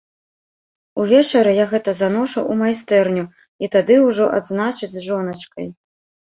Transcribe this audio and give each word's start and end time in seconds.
Увечары 1.03 1.51
я 1.57 1.65
гэта 1.73 1.93
заношу 2.01 2.39
ў 2.41 2.53
майстэрню, 2.63 3.25
і 3.63 3.71
тады 3.79 4.01
ўжо 4.09 4.25
адзначыць 4.41 4.93
з 4.99 5.09
жоначкай. 5.09 5.67